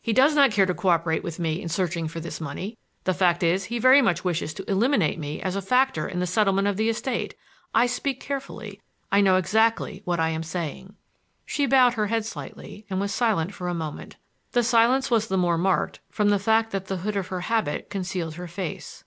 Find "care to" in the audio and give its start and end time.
0.52-0.76